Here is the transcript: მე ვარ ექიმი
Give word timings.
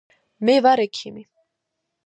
მე 0.47 0.55
ვარ 0.67 0.81
ექიმი 0.87 1.25